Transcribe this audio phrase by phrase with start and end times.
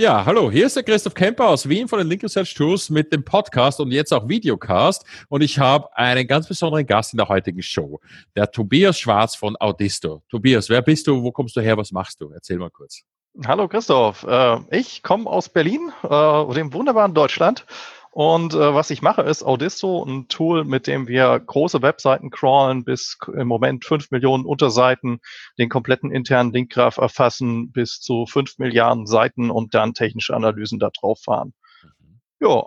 [0.00, 3.12] Ja, hallo, hier ist der Christoph Kemper aus Wien von den Link Research Tools mit
[3.12, 5.04] dem Podcast und jetzt auch Videocast.
[5.28, 8.00] Und ich habe einen ganz besonderen Gast in der heutigen Show,
[8.34, 10.22] der Tobias Schwarz von Audisto.
[10.30, 11.22] Tobias, wer bist du?
[11.22, 11.76] Wo kommst du her?
[11.76, 12.30] Was machst du?
[12.30, 13.02] Erzähl mal kurz.
[13.44, 17.66] Hallo Christoph, äh, ich komme aus Berlin, äh, dem wunderbaren Deutschland
[18.12, 22.84] und äh, was ich mache, ist Audisto, ein Tool, mit dem wir große Webseiten crawlen,
[22.84, 25.20] bis im Moment fünf Millionen Unterseiten,
[25.58, 30.90] den kompletten internen Linkgraph erfassen, bis zu fünf Milliarden Seiten und dann technische Analysen da
[30.90, 31.54] drauf fahren.
[31.82, 32.20] Mhm.
[32.40, 32.64] Ja.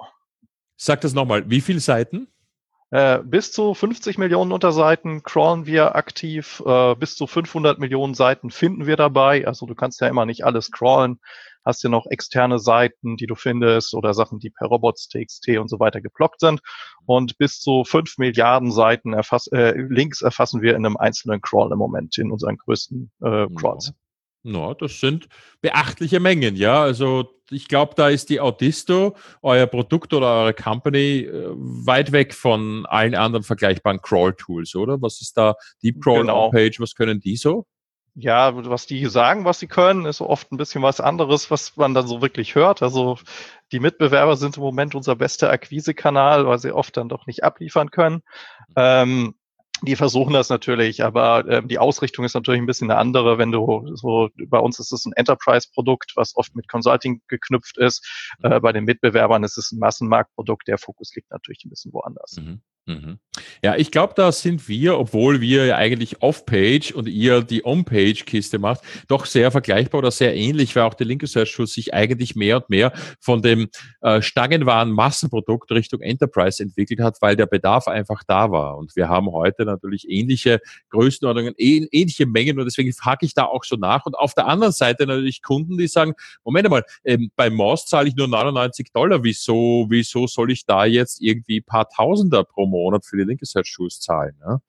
[0.77, 2.27] Sag das nochmal, wie viele Seiten?
[2.91, 8.49] Äh, bis zu 50 Millionen Unterseiten crawlen wir aktiv, äh, bis zu 500 Millionen Seiten
[8.49, 9.45] finden wir dabei.
[9.45, 11.19] Also du kannst ja immer nicht alles crawlen
[11.66, 15.80] hast ja noch externe Seiten, die du findest oder Sachen, die per Robots.txt und so
[15.80, 16.62] weiter geblockt sind.
[17.05, 21.72] Und bis zu fünf Milliarden Seiten erfass, äh, Links erfassen wir in einem einzelnen Crawl
[21.72, 23.94] im Moment, in unseren größten äh, Crawls.
[24.44, 24.67] No.
[24.67, 25.28] no, das sind
[25.61, 26.81] beachtliche Mengen, ja.
[26.81, 32.34] Also ich glaube, da ist die Audisto, euer Produkt oder eure Company, äh, weit weg
[32.34, 35.02] von allen anderen vergleichbaren Crawl-Tools, oder?
[35.02, 36.45] Was ist da Deep Crawl genau.
[36.45, 36.75] Homepage?
[36.80, 37.66] Was können die so?
[38.16, 41.94] Ja, was die sagen, was sie können, ist oft ein bisschen was anderes, was man
[41.94, 42.83] dann so wirklich hört.
[42.83, 43.17] Also
[43.72, 47.89] die Mitbewerber sind im Moment unser bester Akquisekanal, weil sie oft dann doch nicht abliefern
[47.89, 48.22] können.
[48.69, 48.73] Mhm.
[48.75, 49.36] Ähm,
[49.81, 53.38] die versuchen das natürlich, aber äh, die Ausrichtung ist natürlich ein bisschen eine andere.
[53.38, 58.36] Wenn du so, bei uns ist es ein Enterprise-Produkt, was oft mit Consulting geknüpft ist.
[58.39, 58.52] Mhm.
[58.52, 60.67] Äh, bei den Mitbewerbern ist es ein Massenmarktprodukt.
[60.67, 62.38] Der Fokus liegt natürlich ein bisschen woanders.
[62.38, 62.61] Mhm.
[62.86, 63.20] Mhm.
[63.64, 68.59] Ja, ich glaube, da sind wir, obwohl wir ja eigentlich Off-Page und ihr die On-Page-Kiste
[68.59, 72.36] macht, doch sehr vergleichbar oder sehr ähnlich, weil auch der linke Search Tool sich eigentlich
[72.36, 73.70] mehr und mehr von dem
[74.02, 78.78] äh, Stangenwaren-Massenprodukt Richtung Enterprise entwickelt hat, weil der Bedarf einfach da war.
[78.78, 80.59] Und wir haben heute natürlich ähnliche
[80.90, 84.06] Größenordnungen, ähnliche Mengen und deswegen frage ich da auch so nach.
[84.06, 86.13] Und auf der anderen Seite natürlich Kunden, die sagen,
[86.44, 90.84] Moment mal, ähm, bei Moss zahle ich nur 99 Dollar, wieso, wieso soll ich da
[90.84, 94.35] jetzt irgendwie paar Tausender pro Monat für die linke Search Tools zahlen.
[94.41, 94.59] Ja?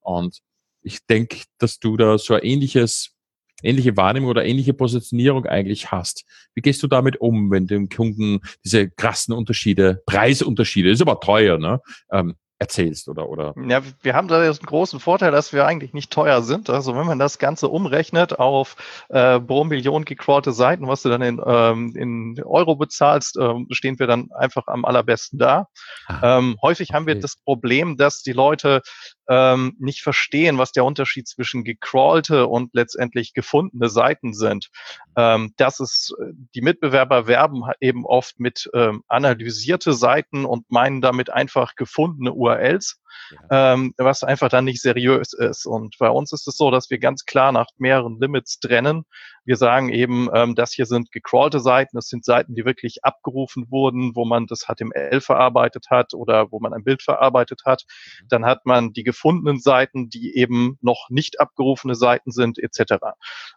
[0.00, 0.40] Und
[0.82, 3.14] ich denke, dass du da so ein ähnliches,
[3.62, 6.24] ähnliche Wahrnehmung oder ähnliche Positionierung eigentlich hast.
[6.54, 11.58] Wie gehst du damit um, wenn dem Kunden diese krassen Unterschiede, Preisunterschiede, ist aber teuer,
[11.58, 11.80] ne?
[12.10, 13.54] Ähm, erzählst oder oder?
[13.68, 16.70] Ja wir haben da jetzt einen großen Vorteil dass wir eigentlich nicht teuer sind.
[16.70, 18.76] Also wenn man das ganze umrechnet auf
[19.08, 23.98] äh, pro Million gecrawlte Seiten was du dann in, ähm, in Euro bezahlst ähm, stehen
[23.98, 25.66] wir dann einfach am allerbesten da.
[26.06, 28.82] Ah, ähm, häufig haben wir das Problem dass die Leute
[29.28, 34.68] ähm, nicht verstehen, was der Unterschied zwischen gecrawlte und letztendlich gefundene Seiten sind.
[35.16, 41.00] Ähm, das ist, äh, die Mitbewerber werben eben oft mit ähm, analysierte Seiten und meinen
[41.00, 42.51] damit einfach gefundene URLs
[43.50, 43.74] ja.
[43.74, 45.66] ähm, was einfach dann nicht seriös ist.
[45.66, 49.04] Und bei uns ist es so, dass wir ganz klar nach mehreren Limits trennen.
[49.44, 53.70] Wir sagen eben, ähm, das hier sind gecrawlte Seiten, das sind Seiten, die wirklich abgerufen
[53.70, 57.84] wurden, wo man das HTML verarbeitet hat oder wo man ein Bild verarbeitet hat.
[57.86, 58.28] Mhm.
[58.28, 62.94] Dann hat man die gefundenen Seiten, die eben noch nicht abgerufene Seiten sind, etc.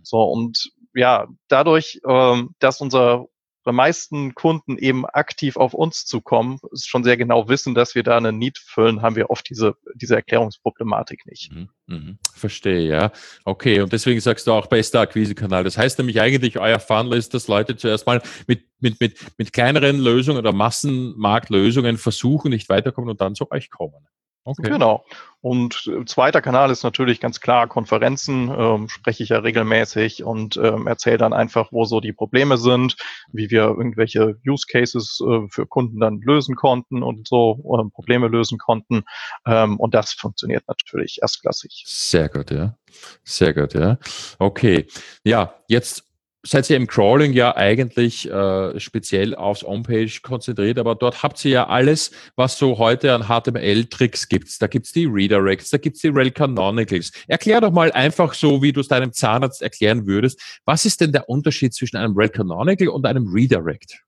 [0.02, 3.26] So, und ja, dadurch, ähm, dass unser
[3.74, 8.38] meisten Kunden eben aktiv auf uns zukommen, schon sehr genau wissen, dass wir da einen
[8.38, 11.52] Need füllen, haben wir oft diese, diese Erklärungsproblematik nicht.
[11.52, 12.20] Mhm, mhm.
[12.34, 13.12] Verstehe, ja.
[13.44, 15.64] Okay, und deswegen sagst du auch bester Akquisekanal.
[15.64, 19.54] Das heißt nämlich eigentlich, euer Funnel ist, dass Leute zuerst mal mit, mit, mit, mit
[19.54, 24.08] kleineren Lösungen oder Massenmarktlösungen versuchen, nicht weiterkommen und dann zu euch kommen.
[24.48, 24.70] Okay.
[24.70, 25.04] Genau.
[25.42, 30.58] Und äh, zweiter Kanal ist natürlich ganz klar Konferenzen, ähm, spreche ich ja regelmäßig und
[30.58, 32.96] ähm, erzähle dann einfach, wo so die Probleme sind,
[33.32, 38.28] wie wir irgendwelche Use Cases äh, für Kunden dann lösen konnten und so äh, Probleme
[38.28, 39.04] lösen konnten.
[39.48, 41.84] Ähm, und das funktioniert natürlich erstklassig.
[41.88, 42.78] Sehr gut, ja.
[43.24, 43.98] Sehr gut, ja.
[44.38, 44.86] Okay.
[45.24, 46.05] Ja, jetzt
[46.46, 51.52] seid ihr im Crawling ja eigentlich äh, speziell aufs On-Page konzentriert, aber dort habt ihr
[51.52, 54.62] ja alles, was so heute an HTML-Tricks gibt.
[54.62, 57.12] Da gibt's die Redirects, da gibt's die Rel Canonicals.
[57.28, 60.40] Erklär doch mal einfach so, wie du es deinem Zahnarzt erklären würdest.
[60.66, 64.06] Was ist denn der Unterschied zwischen einem Rel Canonical und einem Redirect?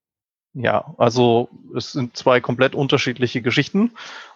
[0.54, 3.92] Ja, also es sind zwei komplett unterschiedliche Geschichten.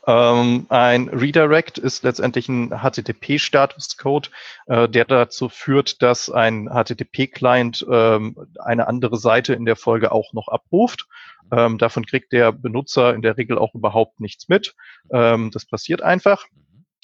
[0.06, 4.30] Ähm, ein Redirect ist letztendlich ein HTTP-Status-Code,
[4.68, 10.34] äh, der dazu führt, dass ein HTTP-Client ähm, eine andere Seite in der Folge auch
[10.34, 11.08] noch abruft.
[11.52, 14.75] Ähm, davon kriegt der Benutzer in der Regel auch überhaupt nichts mit.
[15.12, 16.46] Ähm, das passiert einfach.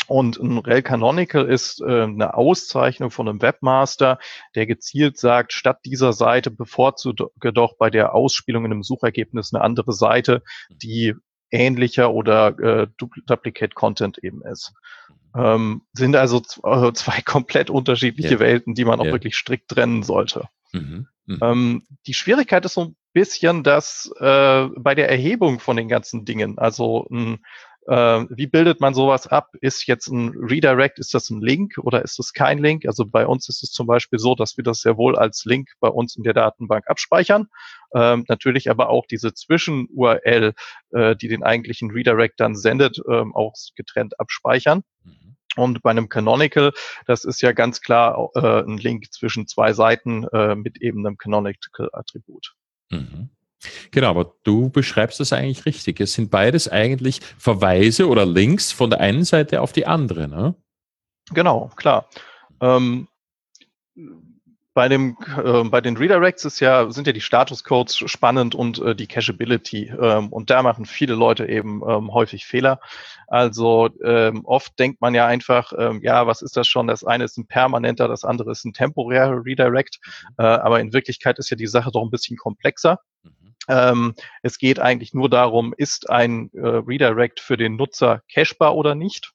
[0.07, 4.19] Und ein Rel Canonical ist äh, eine Auszeichnung von einem Webmaster,
[4.55, 9.63] der gezielt sagt, statt dieser Seite bevorzuge doch bei der Ausspielung in einem Suchergebnis eine
[9.63, 11.13] andere Seite, die
[11.51, 14.73] ähnlicher oder äh, Duplicate Content eben ist.
[15.35, 18.39] Ähm, sind also äh, zwei komplett unterschiedliche yeah.
[18.39, 19.13] Welten, die man auch yeah.
[19.13, 20.47] wirklich strikt trennen sollte.
[20.73, 21.07] Mhm.
[21.25, 21.39] Mhm.
[21.41, 26.25] Ähm, die Schwierigkeit ist so ein bisschen, dass äh, bei der Erhebung von den ganzen
[26.25, 27.39] Dingen, also ein
[27.89, 29.51] wie bildet man sowas ab?
[29.61, 32.85] Ist jetzt ein Redirect, ist das ein Link oder ist das kein Link?
[32.85, 35.69] Also bei uns ist es zum Beispiel so, dass wir das sehr wohl als Link
[35.79, 37.47] bei uns in der Datenbank abspeichern.
[37.93, 40.53] Ähm, natürlich aber auch diese Zwischen-URL,
[40.91, 44.83] äh, die den eigentlichen Redirect dann sendet, ähm, auch getrennt abspeichern.
[45.03, 45.37] Mhm.
[45.55, 46.73] Und bei einem Canonical,
[47.05, 51.17] das ist ja ganz klar äh, ein Link zwischen zwei Seiten äh, mit eben einem
[51.17, 52.53] Canonical-Attribut.
[52.89, 53.29] Mhm.
[53.91, 55.99] Genau, aber du beschreibst das eigentlich richtig.
[55.99, 60.27] Es sind beides eigentlich Verweise oder Links von der einen Seite auf die andere.
[60.27, 60.55] Ne?
[61.33, 62.07] Genau, klar.
[62.61, 63.07] Ähm,
[64.77, 68.95] bei, dem, äh, bei den Redirects ist ja, sind ja die Statuscodes spannend und äh,
[68.95, 69.91] die Cacheability.
[69.99, 72.79] Ähm, und da machen viele Leute eben ähm, häufig Fehler.
[73.25, 76.85] Also ähm, oft denkt man ja einfach, ähm, ja, was ist das schon?
[76.85, 79.99] Das eine ist ein permanenter, das andere ist ein temporärer Redirect.
[80.03, 80.35] Mhm.
[80.37, 82.99] Äh, aber in Wirklichkeit ist ja die Sache doch ein bisschen komplexer.
[83.23, 83.31] Mhm.
[83.67, 88.95] Ähm, es geht eigentlich nur darum, ist ein äh, Redirect für den Nutzer cachebar oder
[88.95, 89.33] nicht.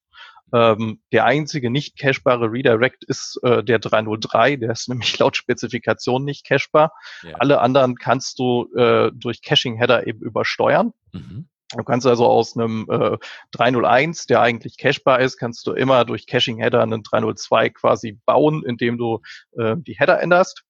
[0.55, 6.25] Ähm, der einzige nicht cachebare Redirect ist äh, der 303, der ist nämlich laut Spezifikation
[6.25, 6.93] nicht cachebar.
[7.23, 7.37] Ja.
[7.39, 10.93] Alle anderen kannst du äh, durch Caching-Header eben übersteuern.
[11.13, 11.49] Mhm.
[11.75, 13.17] Du kannst also aus einem äh,
[13.53, 18.99] 301, der eigentlich cachebar ist, kannst du immer durch Caching-Header einen 302 quasi bauen, indem
[18.99, 19.21] du
[19.57, 20.65] äh, die Header änderst.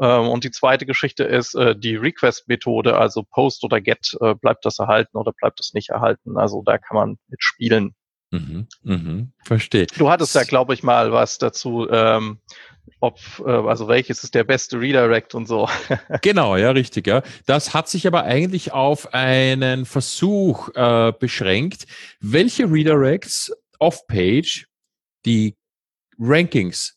[0.00, 4.64] Ähm, und die zweite Geschichte ist äh, die Request-Methode, also Post oder Get, äh, bleibt
[4.64, 6.36] das erhalten oder bleibt das nicht erhalten.
[6.36, 7.94] Also da kann man mit spielen.
[8.30, 9.86] Mhm, mhm, verstehe.
[9.96, 12.40] Du hattest ja, glaube ich, mal was dazu, ähm,
[13.00, 15.68] ob, äh, also welches ist der beste Redirect und so.
[16.22, 17.22] genau, ja, richtig, ja.
[17.46, 21.86] Das hat sich aber eigentlich auf einen Versuch äh, beschränkt,
[22.20, 24.66] welche Redirects off-page
[25.24, 25.56] die
[26.18, 26.93] Rankings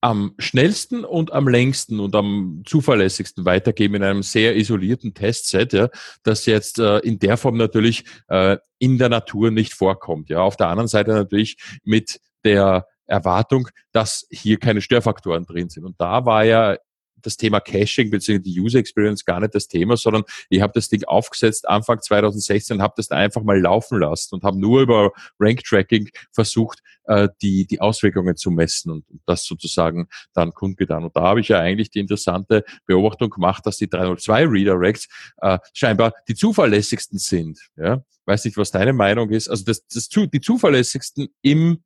[0.00, 5.88] am schnellsten und am längsten und am zuverlässigsten weitergeben in einem sehr isolierten Testset, ja,
[6.22, 10.30] das jetzt äh, in der Form natürlich äh, in der Natur nicht vorkommt.
[10.30, 15.84] Ja, auf der anderen Seite natürlich mit der Erwartung, dass hier keine Störfaktoren drin sind.
[15.84, 16.76] Und da war ja
[17.22, 18.38] das Thema Caching bzw.
[18.38, 22.76] die User Experience gar nicht das Thema, sondern ich habe das Ding aufgesetzt Anfang 2016
[22.76, 27.28] und habe das einfach mal laufen lassen und habe nur über Rank Tracking versucht, äh,
[27.42, 31.04] die, die Auswirkungen zu messen und, und das sozusagen dann kundgetan.
[31.04, 35.58] Und da habe ich ja eigentlich die interessante Beobachtung gemacht, dass die 302 Redirects äh,
[35.72, 37.58] scheinbar die zuverlässigsten sind.
[37.76, 38.04] Ja?
[38.26, 39.48] Weiß nicht, was deine Meinung ist.
[39.48, 41.82] Also das, das, die zuverlässigsten im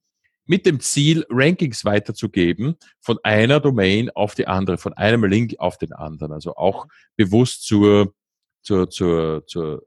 [0.47, 5.79] mit dem Ziel, Rankings weiterzugeben von einer Domain auf die andere, von einem Link auf
[5.79, 6.33] den anderen.
[6.33, 6.87] Also auch
[7.17, 8.15] bewusst zur,
[8.63, 9.87] zur, zur, zur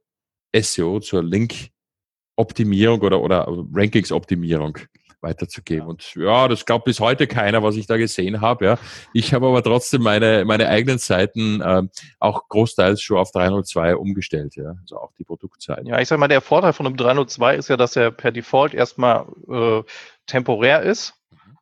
[0.55, 4.79] SEO, zur Link-Optimierung oder, oder Rankings-Optimierung
[5.25, 5.88] weiterzugeben.
[5.88, 8.66] Und ja, das glaubt bis heute keiner, was ich da gesehen habe.
[8.66, 8.80] Ja.
[9.13, 11.83] Ich habe aber trotzdem meine, meine eigenen Seiten äh,
[12.19, 14.75] auch großteils schon auf 302 umgestellt, ja.
[14.81, 15.88] Also auch die Produktseiten.
[15.88, 18.74] Ja, ich sag mal, der Vorteil von einem 302 ist ja, dass er per Default
[18.74, 19.83] erstmal äh,
[20.27, 21.13] temporär ist.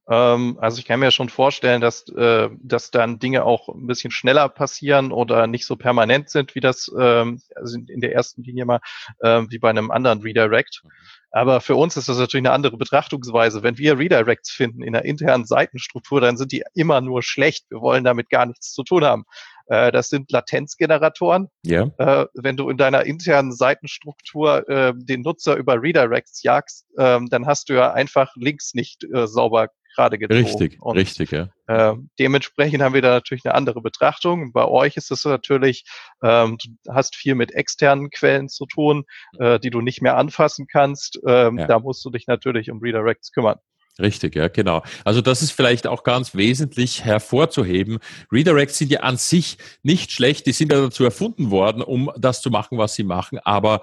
[0.10, 4.12] Ähm, also ich kann mir schon vorstellen, dass, äh, dass dann Dinge auch ein bisschen
[4.12, 8.66] schneller passieren oder nicht so permanent sind, wie das ähm, also in der ersten Linie
[8.66, 8.80] mal
[9.20, 10.82] äh, wie bei einem anderen Redirect.
[10.84, 10.90] Mhm.
[11.36, 13.64] Aber für uns ist das natürlich eine andere Betrachtungsweise.
[13.64, 17.66] Wenn wir Redirects finden in der internen Seitenstruktur, dann sind die immer nur schlecht.
[17.72, 19.26] Wir wollen damit gar nichts zu tun haben.
[19.66, 21.48] Äh, das sind Latenzgeneratoren.
[21.66, 21.90] Ja.
[21.98, 27.48] Äh, wenn du in deiner internen Seitenstruktur äh, den Nutzer über Redirects jagst, ähm, dann
[27.48, 30.44] hast du ja einfach Links nicht sauber gerade gezogen.
[30.44, 31.50] Richtig, und, richtig, ja.
[31.68, 34.52] Äh, dementsprechend haben wir da natürlich eine andere Betrachtung.
[34.52, 35.86] Bei euch ist es natürlich,
[36.24, 39.06] ähm, du hast viel mit externen Quellen zu tun,
[39.40, 41.20] äh, die du nicht mehr anfassen kannst.
[41.28, 41.68] Ähm, ja.
[41.68, 43.60] Da musst du dich natürlich um Redirects kümmern.
[44.00, 44.82] Richtig, ja, genau.
[45.06, 48.00] Also das ist vielleicht auch ganz wesentlich hervorzuheben.
[48.32, 52.42] Redirects sind ja an sich nicht schlecht, die sind ja dazu erfunden worden, um das
[52.42, 53.82] zu machen, was sie machen, aber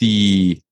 [0.00, 0.62] die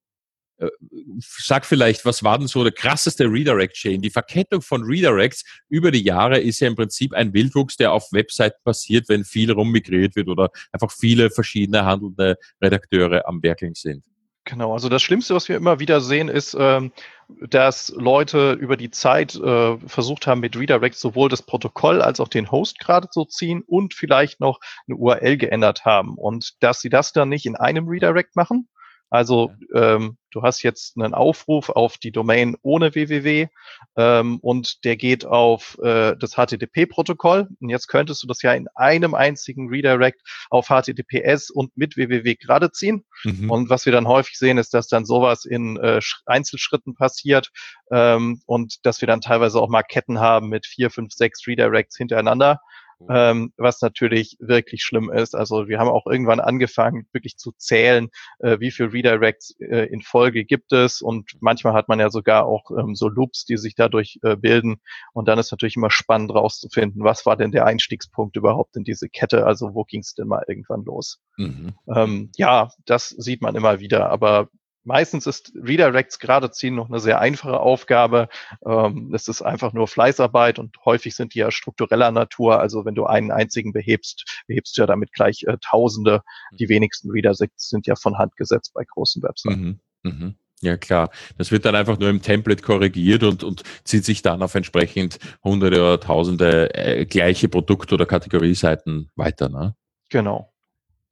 [1.20, 4.02] sag vielleicht, was war denn so der krasseste Redirect-Chain?
[4.02, 8.12] Die Verkettung von Redirects über die Jahre ist ja im Prinzip ein Wildwuchs, der auf
[8.12, 14.04] Webseiten passiert, wenn viel rummigriert wird oder einfach viele verschiedene handelnde Redakteure am Werkeln sind.
[14.44, 16.92] Genau, also das Schlimmste, was wir immer wieder sehen, ist, ähm,
[17.28, 22.28] dass Leute über die Zeit äh, versucht haben, mit Redirect sowohl das Protokoll als auch
[22.28, 26.16] den Host gerade zu ziehen und vielleicht noch eine URL geändert haben.
[26.16, 28.66] Und dass sie das dann nicht in einem Redirect machen,
[29.10, 33.48] also ähm, du hast jetzt einen Aufruf auf die Domain ohne www
[33.96, 37.48] ähm, und der geht auf äh, das HTTP-Protokoll.
[37.60, 42.36] Und jetzt könntest du das ja in einem einzigen Redirect auf HTTPS und mit www
[42.36, 43.04] gerade ziehen.
[43.24, 43.50] Mhm.
[43.50, 47.50] Und was wir dann häufig sehen, ist, dass dann sowas in äh, Einzelschritten passiert
[47.90, 51.96] ähm, und dass wir dann teilweise auch mal Ketten haben mit vier, fünf, sechs Redirects
[51.96, 52.60] hintereinander.
[53.08, 55.34] Ähm, was natürlich wirklich schlimm ist.
[55.34, 58.08] Also wir haben auch irgendwann angefangen, wirklich zu zählen,
[58.40, 62.46] äh, wie viel Redirects äh, in Folge gibt es und manchmal hat man ja sogar
[62.46, 64.80] auch ähm, so Loops, die sich dadurch äh, bilden
[65.12, 69.08] und dann ist natürlich immer spannend rauszufinden, was war denn der Einstiegspunkt überhaupt in diese
[69.08, 71.20] Kette, also wo ging es denn mal irgendwann los.
[71.36, 71.74] Mhm.
[71.94, 74.48] Ähm, ja, das sieht man immer wieder, aber
[74.90, 78.28] Meistens ist Redirects gerade ziehen noch eine sehr einfache Aufgabe.
[78.66, 82.58] Ähm, es ist einfach nur Fleißarbeit und häufig sind die ja struktureller Natur.
[82.58, 86.22] Also wenn du einen einzigen behebst, behebst du ja damit gleich äh, Tausende.
[86.58, 89.80] Die wenigsten Redirects sind ja von Hand gesetzt bei großen Webseiten.
[90.02, 90.10] Mhm.
[90.10, 90.34] Mhm.
[90.60, 91.10] Ja, klar.
[91.38, 95.20] Das wird dann einfach nur im Template korrigiert und, und zieht sich dann auf entsprechend
[95.44, 99.48] hunderte oder tausende äh, gleiche Produkt- oder Kategorieseiten weiter.
[99.48, 99.76] Ne?
[100.08, 100.52] Genau.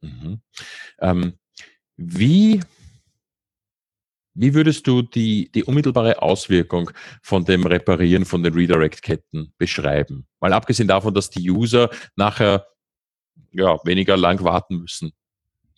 [0.01, 0.41] Mhm.
[1.01, 1.35] Ähm,
[1.97, 2.61] wie
[4.41, 6.91] wie würdest du die, die unmittelbare Auswirkung
[7.23, 10.27] von dem Reparieren von den Redirect-Ketten beschreiben?
[10.41, 12.67] Mal abgesehen davon, dass die User nachher
[13.51, 15.13] ja, weniger lang warten müssen.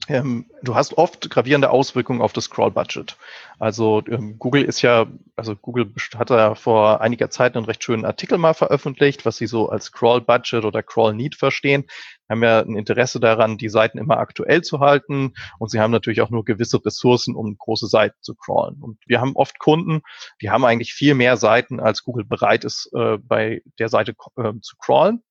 [0.09, 3.17] Ähm, du hast oft gravierende Auswirkungen auf das Scroll-Budget.
[3.59, 8.07] Also ähm, Google ist ja, also Google hat ja vor einiger Zeit einen recht schönen
[8.07, 11.85] Artikel mal veröffentlicht, was sie so als Scroll-Budget oder Crawl-Need verstehen.
[12.31, 16.23] Haben ja ein Interesse daran, die Seiten immer aktuell zu halten und sie haben natürlich
[16.23, 18.79] auch nur gewisse Ressourcen, um große Seiten zu crawlen.
[18.81, 20.01] Und wir haben oft Kunden,
[20.41, 24.53] die haben eigentlich viel mehr Seiten, als Google bereit ist, äh, bei der Seite äh,
[24.63, 25.23] zu crawlen.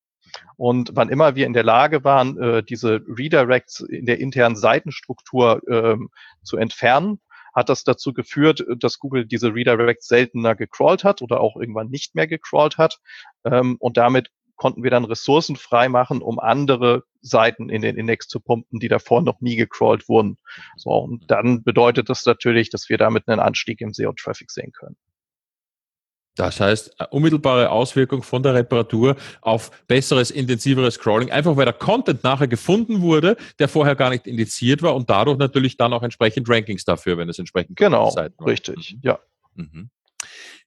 [0.58, 5.62] Und wann immer wir in der Lage waren, äh, diese Redirects in der internen Seitenstruktur
[5.70, 6.10] ähm,
[6.44, 7.20] zu entfernen,
[7.54, 12.16] hat das dazu geführt, dass Google diese Redirects seltener gecrawlt hat oder auch irgendwann nicht
[12.16, 13.00] mehr gecrawlt hat.
[13.44, 18.40] Ähm, und damit konnten wir dann Ressourcen freimachen, um andere Seiten in den Index zu
[18.40, 20.38] pumpen, die davor noch nie gecrawlt wurden.
[20.76, 24.98] So, und dann bedeutet das natürlich, dass wir damit einen Anstieg im SEO-Traffic sehen können.
[26.40, 32.24] Das heißt, unmittelbare Auswirkung von der Reparatur auf besseres, intensiveres Scrolling, einfach weil der Content
[32.24, 36.50] nachher gefunden wurde, der vorher gar nicht indiziert war und dadurch natürlich dann auch entsprechend
[36.50, 38.16] Rankings dafür, wenn es entsprechend genau
[38.46, 39.00] richtig, mhm.
[39.04, 39.20] ja.
[39.56, 39.90] Mhm.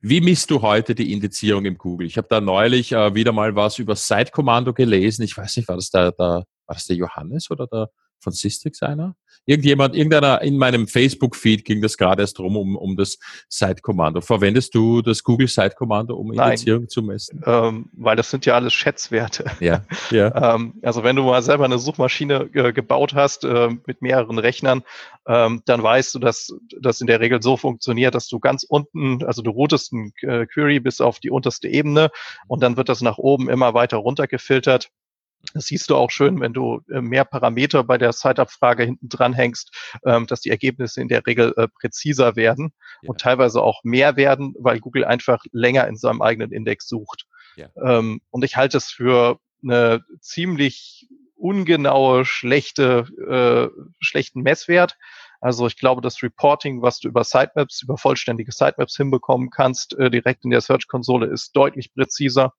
[0.03, 2.07] Wie misst du heute die Indizierung im Google?
[2.07, 5.23] Ich habe da neulich äh, wieder mal was über Site-Kommando gelesen.
[5.23, 7.89] Ich weiß nicht, war das der, der, war das der Johannes oder der
[8.23, 9.17] von Systrix einer?
[9.45, 14.21] Irgendjemand, irgendeiner in meinem Facebook-Feed ging das gerade erst drum, um, um das Site-Kommando.
[14.21, 17.43] Verwendest du das Google Site-Kommando, um Nein, Indizierung zu messen?
[17.45, 19.47] Ähm, weil das sind ja alles Schätzwerte.
[19.59, 20.55] Ja, ja.
[20.55, 24.83] ähm, also wenn du mal selber eine Suchmaschine äh, gebaut hast äh, mit mehreren Rechnern,
[25.27, 29.25] ähm, dann weißt du, dass das in der Regel so funktioniert, dass du ganz unten,
[29.25, 32.11] also du routest ein äh, Query bis auf die unterste Ebene
[32.47, 34.91] und dann wird das nach oben immer weiter runtergefiltert
[35.55, 39.33] das siehst du auch schön, wenn du äh, mehr Parameter bei der Site-Abfrage hinten dran
[39.33, 39.71] hängst,
[40.07, 42.73] ähm, dass die Ergebnisse in der Regel äh, präziser werden
[43.03, 43.11] ja.
[43.11, 47.27] und teilweise auch mehr werden, weil Google einfach länger in seinem eigenen Index sucht.
[47.57, 47.69] Ja.
[47.83, 54.97] Ähm, und ich halte es für eine ziemlich ungenaue, schlechte, äh, schlechten Messwert.
[55.43, 60.09] Also ich glaube, das Reporting, was du über Sitemaps, über vollständige Sitemaps hinbekommen kannst, äh,
[60.09, 62.53] direkt in der Search-Konsole, ist deutlich präziser.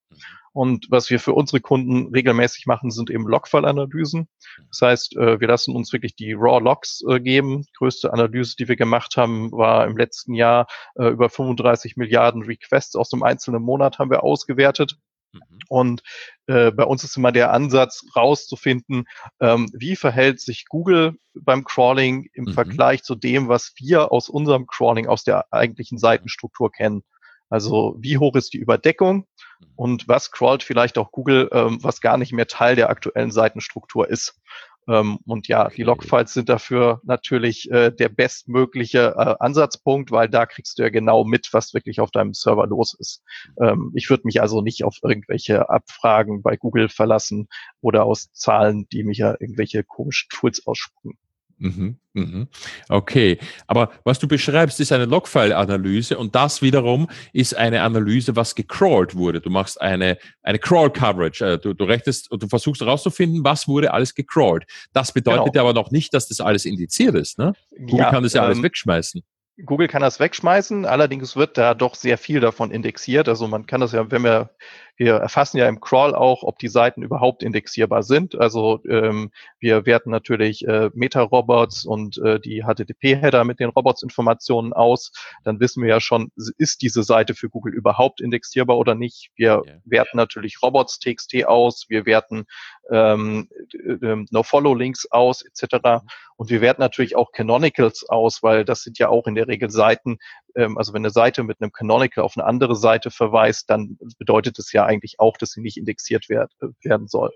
[0.52, 4.28] Und was wir für unsere Kunden regelmäßig machen, sind eben Logfile-Analysen.
[4.70, 7.62] Das heißt, äh, wir lassen uns wirklich die Raw-Logs äh, geben.
[7.62, 12.44] Die größte Analyse, die wir gemacht haben, war im letzten Jahr äh, über 35 Milliarden
[12.44, 14.98] Requests aus einem einzelnen Monat haben wir ausgewertet.
[15.34, 15.42] Mhm.
[15.68, 16.04] Und
[16.48, 19.06] äh, bei uns ist immer der Ansatz, rauszufinden,
[19.40, 22.54] ähm, wie verhält sich Google beim Crawling im mhm.
[22.54, 27.04] Vergleich zu dem, was wir aus unserem Crawling, aus der eigentlichen Seitenstruktur kennen.
[27.50, 29.28] Also wie hoch ist die Überdeckung
[29.60, 29.68] mhm.
[29.76, 34.10] und was crawlt vielleicht auch Google, ähm, was gar nicht mehr Teil der aktuellen Seitenstruktur
[34.10, 34.40] ist.
[34.88, 40.46] Ähm, und ja, die Logfiles sind dafür natürlich äh, der bestmögliche äh, Ansatzpunkt, weil da
[40.46, 43.24] kriegst du ja genau mit, was wirklich auf deinem Server los ist.
[43.62, 47.48] Ähm, ich würde mich also nicht auf irgendwelche Abfragen bei Google verlassen
[47.82, 51.18] oder aus Zahlen, die mich ja irgendwelche komischen Tools ausspucken.
[51.64, 52.48] Mhm, mhm.
[52.90, 58.54] Okay, aber was du beschreibst, ist eine Logfile-Analyse und das wiederum ist eine Analyse, was
[58.54, 59.40] gecrawlt wurde.
[59.40, 61.46] Du machst eine, eine Crawl-Coverage.
[61.46, 64.66] Äh, du, du rechnest und du versuchst herauszufinden, was wurde alles gecrawlt.
[64.92, 65.64] Das bedeutet genau.
[65.64, 67.40] aber noch nicht, dass das alles indiziert ist.
[67.40, 67.54] Ne?
[67.78, 69.22] Google ja, kann das ja ähm, alles wegschmeißen.
[69.66, 73.30] Google kann das wegschmeißen, allerdings wird da doch sehr viel davon indexiert.
[73.30, 74.50] Also man kann das ja, wenn wir
[74.96, 78.36] wir erfassen ja im Crawl auch, ob die Seiten überhaupt indexierbar sind.
[78.36, 85.12] Also ähm, wir werten natürlich äh, Meta-Robots und äh, die HTTP-Header mit den Robots-Informationen aus.
[85.44, 89.32] Dann wissen wir ja schon, ist diese Seite für Google überhaupt indexierbar oder nicht.
[89.36, 89.80] Wir yeah.
[89.86, 92.46] werten natürlich Robots.txt aus, wir werten
[92.92, 95.76] ähm, äh, No-Follow-Links aus etc.
[95.84, 96.08] Mhm.
[96.36, 99.70] Und wir werten natürlich auch Canonicals aus, weil das sind ja auch in der Regel
[99.70, 100.18] Seiten,
[100.56, 104.60] ähm, also wenn eine Seite mit einem Canonical auf eine andere Seite verweist, dann bedeutet
[104.60, 107.32] es ja eigentlich auch, dass sie nicht indexiert werd, werden soll.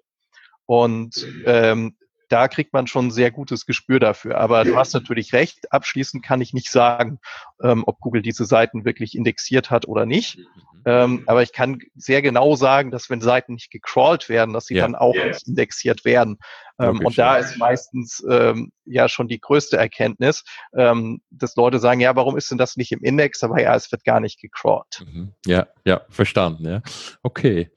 [0.65, 1.97] Und ähm,
[2.29, 4.37] da kriegt man schon ein sehr gutes Gespür dafür.
[4.37, 7.19] Aber du hast natürlich recht, abschließend kann ich nicht sagen,
[7.61, 10.39] ähm, ob Google diese Seiten wirklich indexiert hat oder nicht.
[10.85, 14.75] Ähm, aber ich kann sehr genau sagen, dass wenn Seiten nicht gecrawlt werden, dass sie
[14.75, 14.83] ja.
[14.83, 15.27] dann auch yeah.
[15.27, 16.37] nicht indexiert werden.
[16.79, 20.43] Ähm, und da ist meistens ähm, ja schon die größte Erkenntnis,
[20.75, 23.43] ähm, dass Leute sagen, ja, warum ist denn das nicht im Index?
[23.43, 25.03] Aber ja, es wird gar nicht gecrawlt.
[25.05, 25.33] Mhm.
[25.45, 26.65] Ja, ja, verstanden.
[26.65, 26.81] Ja,
[27.23, 27.71] okay.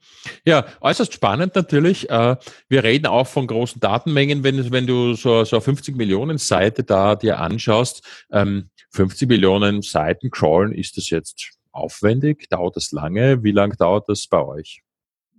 [0.45, 2.09] Ja, äußerst spannend natürlich.
[2.09, 2.37] Äh,
[2.69, 7.15] wir reden auch von großen Datenmengen, wenn, wenn du so, so 50 Millionen Seite da
[7.15, 8.25] dir anschaust.
[8.91, 12.49] 50 ähm, Millionen Seiten crawlen, ist das jetzt aufwendig?
[12.49, 13.43] Dauert das lange?
[13.43, 14.83] Wie lange dauert das bei euch?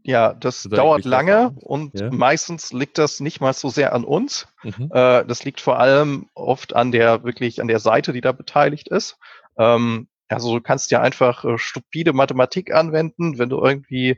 [0.05, 2.11] Ja, das Oder dauert lange und ja.
[2.11, 4.49] meistens liegt das nicht mal so sehr an uns.
[4.65, 4.91] Mhm.
[4.93, 8.89] Äh, das liegt vor allem oft an der wirklich an der Seite, die da beteiligt
[8.89, 9.17] ist.
[9.57, 13.39] Ähm, also du kannst ja einfach äh, stupide Mathematik anwenden.
[13.39, 14.17] Wenn du irgendwie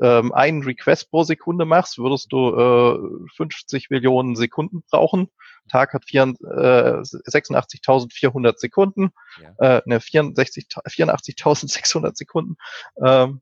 [0.00, 5.28] ähm, einen Request pro Sekunde machst, würdest du äh, 50 Millionen Sekunden brauchen.
[5.68, 9.78] Tag hat äh, 86.400 Sekunden, ja.
[9.78, 12.56] äh, ne, 84.600 Sekunden.
[13.04, 13.40] Ähm,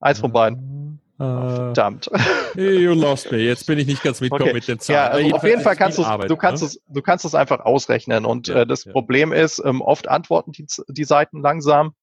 [0.00, 1.00] eins von beiden.
[1.20, 2.08] Oh, verdammt.
[2.54, 3.38] You lost me.
[3.38, 4.54] Jetzt bin ich nicht ganz mitgekommen okay.
[4.54, 4.98] mit den Zahlen.
[4.98, 6.68] Ja, also auf jeden Fall kannst du du kannst ne?
[6.68, 8.24] es, du kannst es einfach ausrechnen.
[8.24, 8.92] Und ja, äh, das ja.
[8.92, 11.94] Problem ist, ähm, oft antworten die, die Seiten langsam.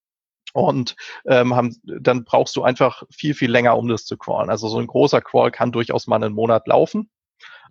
[0.54, 0.96] Und
[1.28, 4.50] ähm, haben, dann brauchst du einfach viel, viel länger, um das zu crawlen.
[4.50, 7.10] Also so ein großer Crawl kann durchaus mal einen Monat laufen.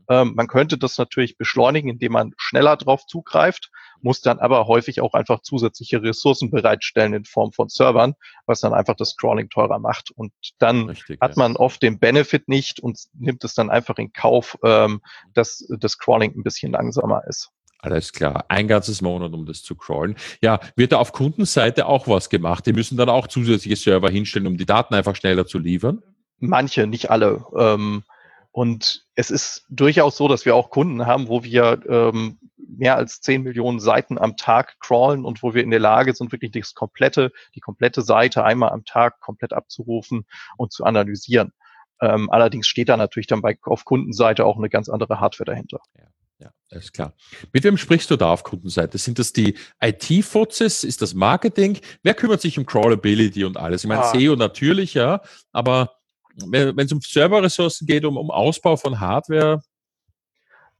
[0.08, 3.70] Ähm, man könnte das natürlich beschleunigen, indem man schneller drauf zugreift,
[4.00, 8.14] muss dann aber häufig auch einfach zusätzliche Ressourcen bereitstellen in Form von Servern,
[8.46, 10.11] was dann einfach das Scrolling teurer macht.
[10.11, 11.58] Und dann Richtig, hat man ja.
[11.58, 15.00] oft den Benefit nicht und nimmt es dann einfach in Kauf, ähm,
[15.32, 17.50] dass das Scrolling ein bisschen langsamer ist.
[17.84, 18.46] Alles klar.
[18.49, 20.16] Ein ganzes Monat, um das zu crawlen.
[20.40, 22.64] Ja, wird da auf Kundenseite auch was gemacht?
[22.66, 26.02] Die müssen dann auch zusätzliche Server hinstellen, um die Daten einfach schneller zu liefern?
[26.38, 27.44] Manche, nicht alle.
[27.57, 28.05] Ähm,
[28.54, 33.20] und es ist durchaus so, dass wir auch Kunden haben, wo wir ähm, mehr als
[33.20, 36.72] 10 Millionen Seiten am Tag crawlen und wo wir in der Lage sind, wirklich das
[36.72, 40.24] komplette, die komplette Seite einmal am Tag komplett abzurufen
[40.56, 41.52] und zu analysieren.
[42.00, 45.80] Ähm, allerdings steht da natürlich dann bei, auf Kundenseite auch eine ganz andere Hardware dahinter.
[45.98, 46.04] Ja.
[46.40, 47.14] Ja, alles klar.
[47.52, 48.98] Mit wem sprichst du da auf Kundenseite?
[48.98, 50.84] Sind das die IT-Fuzes?
[50.84, 51.78] Ist das Marketing?
[52.02, 53.82] Wer kümmert sich um Crawlability und alles?
[53.84, 54.12] Ich meine, ah.
[54.12, 55.96] SEO natürlich, ja, aber
[56.37, 59.62] wenn es um Serverressourcen geht, um, um Ausbau von Hardware?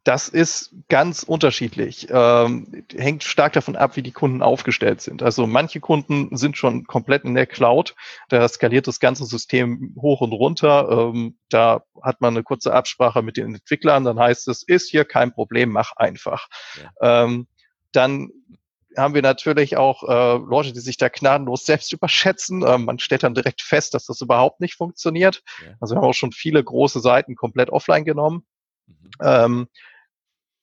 [0.05, 2.09] Das ist ganz unterschiedlich.
[2.11, 5.23] Ähm, hängt stark davon ab, wie die Kunden aufgestellt sind.
[5.23, 7.95] Also manche Kunden sind schon komplett in der Cloud.
[8.29, 11.11] Da skaliert das ganze System hoch und runter.
[11.14, 14.05] Ähm, da hat man eine kurze Absprache mit den Entwicklern.
[14.05, 16.49] Dann heißt es, ist hier kein Problem, mach einfach.
[17.01, 17.25] Ja.
[17.25, 17.47] Ähm,
[17.93, 18.29] dann
[18.96, 22.64] haben wir natürlich auch äh, Leute, die sich da gnadenlos selbst überschätzen.
[22.66, 25.42] Ähm, man stellt dann direkt fest, dass das überhaupt nicht funktioniert.
[25.64, 25.74] Ja.
[25.80, 28.44] Also wir haben auch schon viele große Seiten komplett offline genommen.
[28.87, 29.11] Mhm.
[29.22, 29.68] Ähm,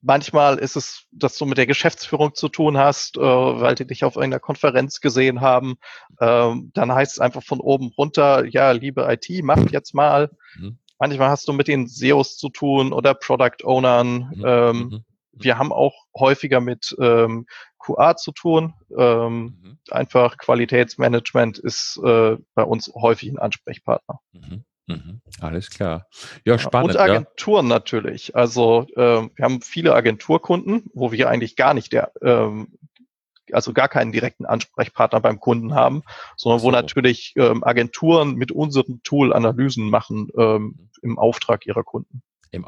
[0.02, 4.04] manchmal ist es, dass du mit der Geschäftsführung zu tun hast, äh, weil die dich
[4.04, 5.76] auf irgendeiner Konferenz gesehen haben.
[6.20, 10.32] Ähm, dann heißt es einfach von oben runter, ja, liebe IT, macht jetzt mal.
[10.58, 10.78] Mhm.
[11.00, 14.32] Manchmal hast du mit den SEOs zu tun oder Product Ownern.
[14.36, 14.44] Mhm.
[14.46, 15.06] Ähm, mhm.
[15.34, 17.46] Wir haben auch häufiger mit ähm,
[17.80, 18.74] QA zu tun.
[18.98, 19.78] Ähm, mhm.
[19.90, 24.20] Einfach Qualitätsmanagement ist äh, bei uns häufig ein Ansprechpartner.
[24.34, 24.66] Mhm.
[24.88, 25.22] Mhm.
[25.40, 26.08] Alles klar.
[26.46, 26.92] Ja, spannend.
[26.92, 27.76] Und Agenturen ja.
[27.76, 28.36] natürlich.
[28.36, 32.78] Also äh, wir haben viele Agenturkunden, wo wir eigentlich gar nicht der, ähm,
[33.52, 36.04] also gar keinen direkten Ansprechpartner beim Kunden haben,
[36.36, 36.68] sondern so.
[36.68, 40.90] wo natürlich ähm, Agenturen mit unserem Tool Analysen machen ähm, mhm.
[41.02, 42.22] im Auftrag ihrer Kunden.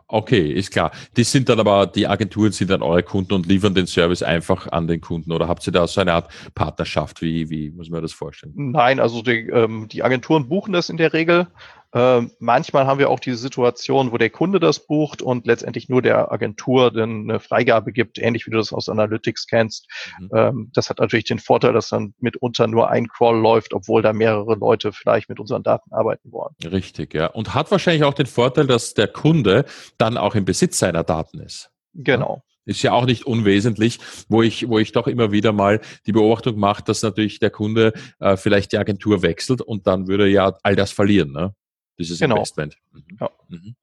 [0.07, 0.91] Okay, ist klar.
[1.17, 4.71] Die sind dann aber, die Agenturen sind dann eure Kunden und liefern den Service einfach
[4.71, 7.21] an den Kunden oder habt ihr da so eine Art Partnerschaft?
[7.21, 8.53] Wie, wie muss man das vorstellen?
[8.55, 11.47] Nein, also die, ähm, die Agenturen buchen das in der Regel.
[11.93, 16.01] Ähm, manchmal haben wir auch diese Situation, wo der Kunde das bucht und letztendlich nur
[16.01, 19.87] der Agentur dann eine Freigabe gibt, ähnlich wie du das aus Analytics kennst.
[20.19, 20.29] Mhm.
[20.35, 24.11] Ähm, das hat natürlich den Vorteil, dass dann mitunter nur ein Crawl läuft, obwohl da
[24.11, 26.55] mehrere Leute vielleicht mit unseren Daten arbeiten wollen.
[26.63, 27.27] Richtig, ja.
[27.27, 29.65] Und hat wahrscheinlich auch den Vorteil, dass der Kunde
[29.97, 31.69] dann auch im Besitz seiner Daten ist.
[31.93, 32.43] Genau.
[32.65, 36.57] Ist ja auch nicht unwesentlich, wo ich, wo ich doch immer wieder mal die Beobachtung
[36.57, 40.75] mache, dass natürlich der Kunde äh, vielleicht die Agentur wechselt und dann würde ja all
[40.75, 41.33] das verlieren.
[41.33, 41.53] Ne?
[41.97, 42.35] Dieses genau.
[42.35, 42.77] Investment.
[42.91, 43.17] Mhm.
[43.19, 43.75] Ja, mhm.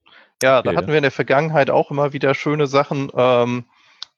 [0.42, 3.64] ja okay, da hatten wir in der Vergangenheit auch immer wieder schöne Sachen, ähm,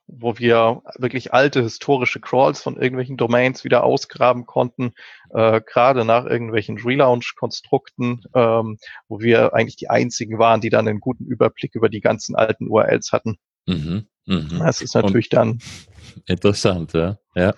[0.07, 4.92] wo wir wirklich alte historische Crawls von irgendwelchen Domains wieder ausgraben konnten,
[5.31, 8.78] äh, gerade nach irgendwelchen Relaunch-Konstrukten, ähm,
[9.09, 12.68] wo wir eigentlich die einzigen waren, die dann einen guten Überblick über die ganzen alten
[12.68, 13.38] URLs hatten.
[13.66, 14.09] Mhm.
[14.26, 14.59] Mhm.
[14.59, 15.59] Das ist natürlich Und dann
[16.26, 17.18] interessant, ja.
[17.35, 17.55] ja.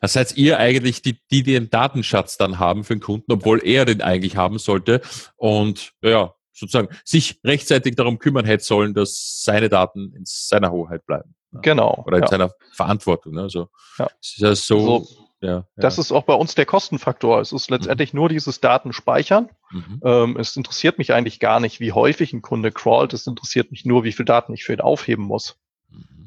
[0.00, 3.84] Das seid ihr eigentlich die, die den Datenschatz dann haben für den Kunden, obwohl er
[3.84, 5.00] den eigentlich haben sollte.
[5.36, 11.06] Und ja, sozusagen sich rechtzeitig darum kümmern hätte sollen, dass seine Daten in seiner Hoheit
[11.06, 11.34] bleiben.
[11.62, 12.04] Genau.
[12.06, 12.28] Oder in ja.
[12.28, 13.34] seiner Verantwortung.
[13.34, 13.42] Ne?
[13.42, 14.08] Also, ja.
[14.20, 15.08] ist ja so, so
[15.42, 17.40] ja, das ist auch bei uns der Kostenfaktor.
[17.40, 18.20] Es ist letztendlich mhm.
[18.20, 19.48] nur dieses Datenspeichern.
[19.70, 20.00] Mhm.
[20.04, 23.14] Ähm, es interessiert mich eigentlich gar nicht, wie häufig ein Kunde crawlt.
[23.14, 25.56] Es interessiert mich nur, wie viel Daten ich für ihn aufheben muss.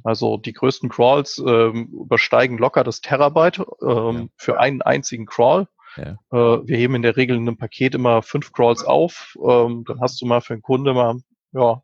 [0.04, 5.68] Also die größten Crawls ähm, übersteigen locker das Terabyte ähm, für einen einzigen Crawl.
[5.96, 6.18] Ja.
[6.32, 9.38] Äh, wir heben in der Regel in einem Paket immer fünf Crawls auf.
[9.44, 11.18] Ähm, dann hast du mal für einen Kunde mal
[11.54, 11.82] ja,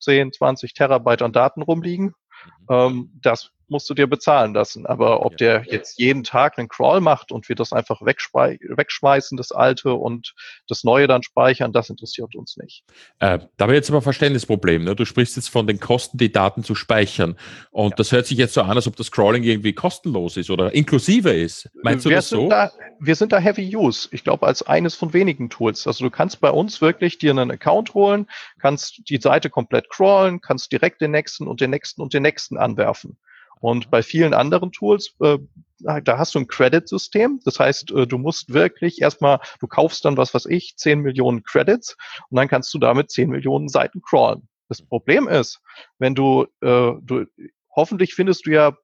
[0.00, 2.06] 10, 20 Terabyte an Daten rumliegen.
[2.06, 2.66] Mhm.
[2.68, 4.86] Ähm, das musst du dir bezahlen lassen.
[4.86, 5.58] Aber ob ja.
[5.60, 10.34] der jetzt jeden Tag einen Crawl macht und wir das einfach wegschmeißen, das alte und
[10.68, 12.84] das neue dann speichern, das interessiert uns nicht.
[13.18, 14.84] Äh, da habe ich jetzt aber ein Verständnisproblem.
[14.84, 14.94] Ne?
[14.94, 17.36] Du sprichst jetzt von den Kosten, die Daten zu speichern.
[17.72, 17.96] Und ja.
[17.96, 21.32] das hört sich jetzt so an, als ob das Crawling irgendwie kostenlos ist oder inklusive
[21.32, 21.68] ist.
[21.82, 22.48] Meinst du wir das so?
[22.48, 24.08] Da, wir sind da Heavy Use.
[24.12, 25.86] Ich glaube, als eines von wenigen Tools.
[25.86, 28.26] Also du kannst bei uns wirklich dir einen Account holen,
[28.60, 32.58] kannst die Seite komplett crawlen, kannst direkt den nächsten und den nächsten und den nächsten
[32.58, 33.16] anwerfen.
[33.62, 35.38] Und bei vielen anderen Tools, äh,
[35.78, 37.40] da hast du ein Credit-System.
[37.44, 41.44] Das heißt, äh, du musst wirklich erstmal, du kaufst dann, was weiß ich, 10 Millionen
[41.44, 41.96] Credits
[42.28, 44.48] und dann kannst du damit 10 Millionen Seiten crawlen.
[44.68, 45.60] Das Problem ist,
[45.98, 47.24] wenn du, äh, du
[47.70, 48.76] hoffentlich findest du ja,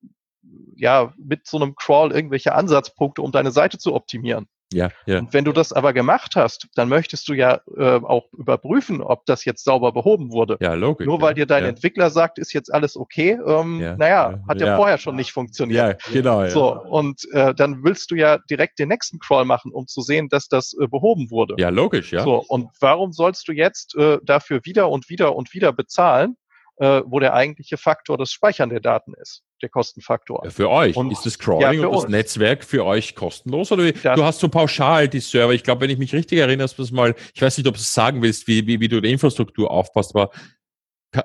[0.77, 4.47] ja mit so einem Crawl irgendwelche Ansatzpunkte, um deine Seite zu optimieren.
[4.73, 5.19] Ja, ja.
[5.19, 9.25] Und wenn du das aber gemacht hast, dann möchtest du ja äh, auch überprüfen, ob
[9.25, 10.59] das jetzt sauber behoben wurde.
[10.61, 11.07] Ja, logisch.
[11.07, 11.71] Nur weil ja, dir dein ja.
[11.71, 16.03] Entwickler sagt, ist jetzt alles okay, ähm, ja, naja, hat ja, vorher schon nicht funktioniert.
[16.07, 16.43] Ja, genau.
[16.43, 16.51] Ja.
[16.51, 20.29] So, und äh, dann willst du ja direkt den nächsten Crawl machen, um zu sehen,
[20.29, 21.55] dass das äh, behoben wurde.
[21.59, 22.23] Ja, logisch, ja.
[22.23, 26.37] So, und warum sollst du jetzt äh, dafür wieder und wieder und wieder bezahlen,
[26.77, 30.43] äh, wo der eigentliche Faktor das Speichern der Daten ist, der Kostenfaktor.
[30.45, 32.11] Ja, für euch und, ist das Crawling ja, und das uns.
[32.11, 35.53] Netzwerk für euch kostenlos oder das, du hast so pauschal die Server.
[35.53, 37.93] Ich glaube, wenn ich mich richtig erinnere, das mal, ich weiß nicht, ob du es
[37.93, 40.31] sagen willst, wie, wie, wie du die Infrastruktur aufpasst, aber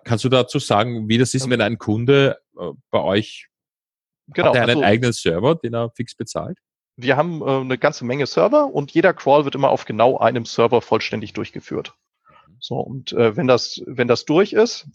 [0.03, 3.47] kannst du dazu sagen, wie das ist, wenn ein Kunde äh, bei euch
[4.27, 6.57] genau, hat er einen also, eigenen Server, den er fix bezahlt?
[6.95, 10.45] Wir haben äh, eine ganze Menge Server und jeder Crawl wird immer auf genau einem
[10.45, 11.95] Server vollständig durchgeführt.
[12.29, 12.57] Mhm.
[12.59, 14.87] So, und äh, wenn das, wenn das durch ist,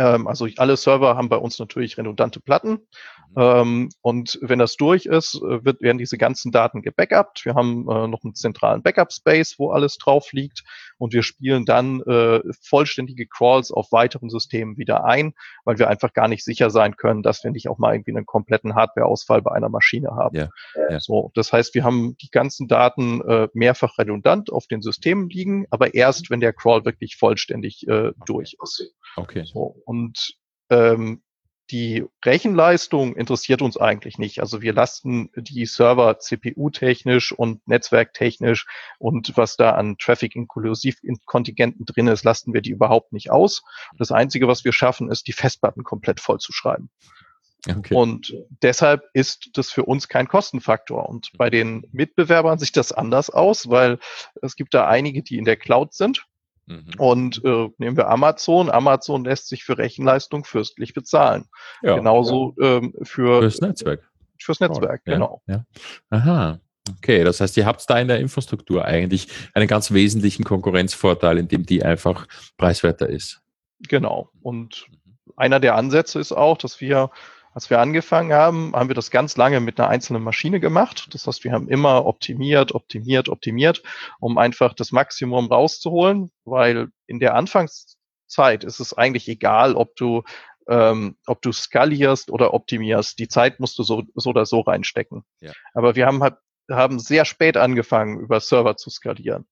[0.00, 2.86] also alle Server haben bei uns natürlich redundante Platten.
[3.34, 3.42] Mhm.
[3.42, 7.44] Ähm, und wenn das durch ist, äh, wird, werden diese ganzen Daten gebackupt.
[7.44, 10.62] Wir haben äh, noch einen zentralen Backup-Space, wo alles drauf liegt.
[10.98, 16.12] Und wir spielen dann äh, vollständige Crawls auf weiteren Systemen wieder ein, weil wir einfach
[16.12, 19.52] gar nicht sicher sein können, dass wir nicht auch mal irgendwie einen kompletten Hardware-Ausfall bei
[19.52, 20.36] einer Maschine haben.
[20.36, 20.48] Ja,
[20.90, 21.00] ja.
[21.00, 23.20] So, das heißt, wir haben die ganzen Daten
[23.52, 27.86] mehrfach redundant auf den Systemen liegen, aber erst, wenn der Crawl wirklich vollständig
[28.26, 28.92] durch ist.
[29.16, 29.44] Okay.
[29.44, 30.36] So, und
[30.70, 31.22] ähm,
[31.70, 34.40] die Rechenleistung interessiert uns eigentlich nicht.
[34.40, 38.66] Also wir lasten die Server CPU-technisch und netzwerktechnisch
[38.98, 43.62] und was da an Traffic-Inklusiv-Kontingenten drin ist, lasten wir die überhaupt nicht aus.
[43.96, 46.90] Das Einzige, was wir schaffen, ist, die Festplatten komplett voll zu schreiben.
[47.66, 47.94] Okay.
[47.94, 51.08] Und deshalb ist das für uns kein Kostenfaktor.
[51.08, 53.98] Und bei den Mitbewerbern sieht das anders aus, weil
[54.42, 56.26] es gibt da einige, die in der Cloud sind
[56.66, 56.94] Mhm.
[56.98, 58.70] Und äh, nehmen wir Amazon.
[58.70, 61.46] Amazon lässt sich für Rechenleistung fürstlich bezahlen.
[61.82, 62.76] Ja, Genauso ja.
[62.76, 64.08] Ähm, für fürs Netzwerk.
[64.40, 65.42] Fürs Netzwerk, oh, genau.
[65.46, 65.64] Ja,
[66.10, 66.60] Aha.
[66.98, 71.48] Okay, das heißt, ihr habt da in der Infrastruktur eigentlich einen ganz wesentlichen Konkurrenzvorteil, in
[71.48, 72.26] dem die einfach
[72.58, 73.40] preiswerter ist.
[73.88, 74.30] Genau.
[74.42, 75.32] Und mhm.
[75.36, 77.10] einer der Ansätze ist auch, dass wir
[77.54, 81.08] als wir angefangen haben, haben wir das ganz lange mit einer einzelnen Maschine gemacht.
[81.12, 83.82] Das heißt, wir haben immer optimiert, optimiert, optimiert,
[84.18, 90.24] um einfach das Maximum rauszuholen, weil in der Anfangszeit ist es eigentlich egal, ob du
[90.66, 93.18] ähm, ob du skalierst oder optimierst.
[93.18, 95.22] Die Zeit musst du so, so oder so reinstecken.
[95.40, 95.52] Ja.
[95.74, 96.36] Aber wir haben halt,
[96.70, 99.46] haben sehr spät angefangen, über Server zu skalieren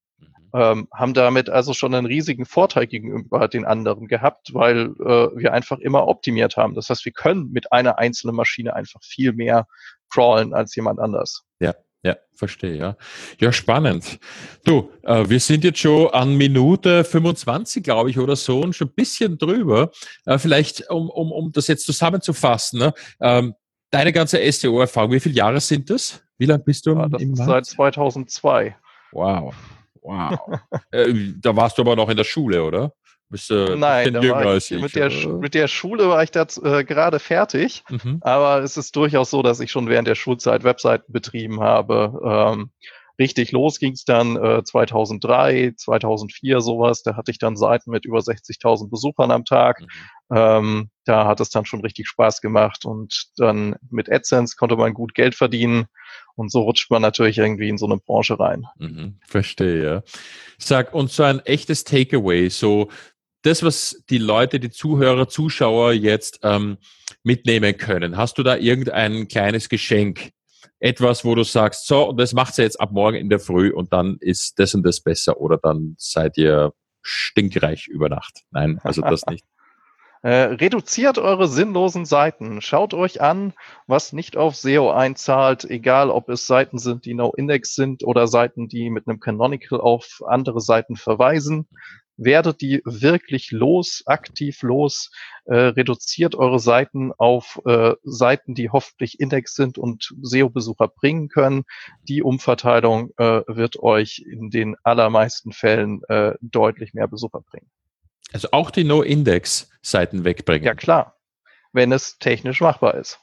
[0.55, 5.53] ähm, haben damit also schon einen riesigen Vorteil gegenüber den anderen gehabt, weil äh, wir
[5.53, 6.75] einfach immer optimiert haben.
[6.75, 9.67] Das heißt, wir können mit einer einzelnen Maschine einfach viel mehr
[10.11, 11.45] crawlen als jemand anders.
[11.61, 11.75] Ja.
[12.05, 12.97] Ja, verstehe, ja.
[13.39, 14.19] Ja, spannend.
[14.65, 18.89] Du, äh, wir sind jetzt schon an Minute 25, glaube ich, oder so und schon
[18.89, 19.93] ein bisschen drüber.
[20.27, 22.93] Äh, vielleicht, um, um, um das jetzt zusammenzufassen, ne?
[23.21, 23.55] ähm,
[23.93, 26.25] deine ganze SEO-Erfahrung, wie viele Jahre sind das?
[26.39, 28.75] Wie lange bist du ja, im, im Seit 2002.
[29.13, 29.55] Wow.
[30.03, 30.39] Wow.
[30.91, 32.93] äh, da warst du aber noch in der Schule, oder?
[33.33, 37.19] Bist, äh, Nein, war ich, mit, der, mit der Schule war ich da äh, gerade
[37.19, 38.19] fertig, mhm.
[38.21, 42.21] aber es ist durchaus so, dass ich schon während der Schulzeit Webseiten betrieben habe.
[42.23, 42.71] Ähm,
[43.19, 47.03] richtig los ging es dann äh, 2003, 2004 sowas.
[47.03, 49.81] Da hatte ich dann Seiten mit über 60.000 Besuchern am Tag.
[49.81, 49.87] Mhm.
[50.35, 54.95] Ähm, da hat es dann schon richtig Spaß gemacht und dann mit AdSense konnte man
[54.95, 55.87] gut Geld verdienen
[56.37, 58.67] und so rutscht man natürlich irgendwie in so eine Branche rein.
[58.79, 60.05] Mhm, verstehe.
[60.59, 62.89] Sag, und so ein echtes Takeaway, so
[63.43, 66.79] das, was die Leute, die Zuhörer, Zuschauer jetzt ähm,
[67.25, 68.17] mitnehmen können.
[68.17, 70.31] Hast du da irgendein kleines Geschenk?
[70.83, 73.71] Etwas, wo du sagst, so, und das macht ihr jetzt ab morgen in der Früh
[73.71, 78.41] und dann ist das und das besser oder dann seid ihr stinkreich über Nacht.
[78.51, 79.45] Nein, also das nicht.
[80.25, 82.61] Äh, reduziert eure sinnlosen Seiten.
[82.61, 83.55] Schaut euch an,
[83.89, 88.69] was nicht auf SEO einzahlt, egal ob es Seiten sind, die No-Index sind oder Seiten,
[88.69, 91.67] die mit einem Canonical auf andere Seiten verweisen
[92.17, 95.11] werdet die wirklich los, aktiv los,
[95.45, 101.65] äh, reduziert eure Seiten auf äh, Seiten, die hoffentlich Index sind und SEO-Besucher bringen können.
[102.09, 107.71] Die Umverteilung äh, wird euch in den allermeisten Fällen äh, deutlich mehr Besucher bringen.
[108.33, 110.65] Also auch die No-Index-Seiten wegbringen.
[110.65, 111.19] Ja klar,
[111.73, 113.19] wenn es technisch machbar ist.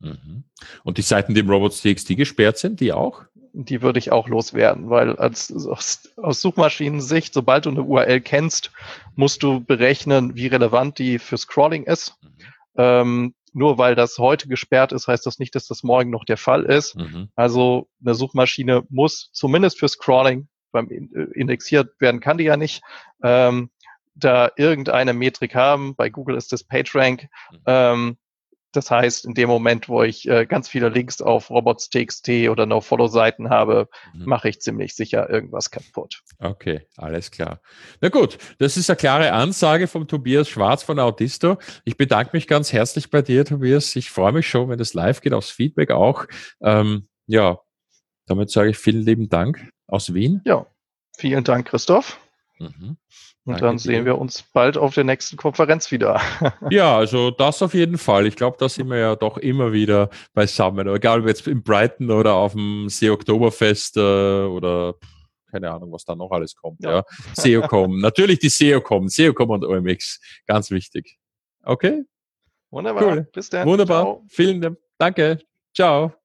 [0.00, 0.44] Mhm.
[0.82, 3.24] Und die Seiten, die im Robots.txt gesperrt sind, die auch?
[3.54, 8.72] Die würde ich auch loswerden, weil als, aus, aus Suchmaschinensicht, sobald du eine URL kennst,
[9.14, 12.16] musst du berechnen, wie relevant die für Scrolling ist.
[12.20, 12.28] Mhm.
[12.76, 16.36] Ähm, nur weil das heute gesperrt ist, heißt das nicht, dass das morgen noch der
[16.36, 16.96] Fall ist.
[16.96, 17.28] Mhm.
[17.36, 22.82] Also eine Suchmaschine muss zumindest für Scrolling, beim äh, indexiert werden kann die ja nicht,
[23.22, 23.70] ähm,
[24.16, 25.94] da irgendeine Metrik haben.
[25.94, 27.28] Bei Google ist das PageRank.
[27.52, 27.58] Mhm.
[27.66, 28.16] Ähm,
[28.76, 33.50] das heißt, in dem Moment, wo ich äh, ganz viele Links auf Robots.txt oder No-Follow-Seiten
[33.50, 34.24] habe, mhm.
[34.26, 36.22] mache ich ziemlich sicher irgendwas kaputt.
[36.38, 37.60] Okay, alles klar.
[38.00, 41.58] Na gut, das ist eine klare Ansage vom Tobias Schwarz von Audisto.
[41.84, 43.94] Ich bedanke mich ganz herzlich bei dir, Tobias.
[43.96, 46.26] Ich freue mich schon, wenn das live geht, aufs Feedback auch.
[46.60, 47.60] Ähm, ja,
[48.26, 50.40] damit sage ich vielen lieben Dank aus Wien.
[50.44, 50.66] Ja,
[51.16, 52.18] vielen Dank, Christoph.
[52.58, 52.96] Mhm.
[53.46, 54.12] Und Danke dann sehen dir.
[54.12, 56.20] wir uns bald auf der nächsten Konferenz wieder.
[56.70, 58.26] ja, also das auf jeden Fall.
[58.26, 60.88] Ich glaube, da sind wir ja doch immer wieder beisammen.
[60.88, 64.94] Egal ob jetzt in Brighton oder auf dem See Oktoberfest äh, oder
[65.54, 66.82] keine Ahnung, was da noch alles kommt.
[66.82, 66.96] Ja.
[66.96, 67.04] ja.
[67.34, 68.00] SEOcom.
[68.00, 69.08] Natürlich die SEOcom.
[69.08, 70.20] SEOcom und OMX.
[70.46, 71.16] Ganz wichtig.
[71.62, 72.02] Okay?
[72.70, 73.04] Wunderbar.
[73.04, 73.28] Cool.
[73.32, 73.68] Bis dann.
[73.68, 74.02] Wunderbar.
[74.02, 74.24] Ciao.
[74.28, 74.78] Vielen Dank.
[74.98, 75.38] Danke.
[75.72, 76.23] Ciao.